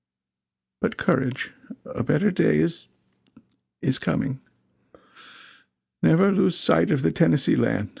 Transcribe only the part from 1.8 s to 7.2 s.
A better day is is coming. Never lose sight of the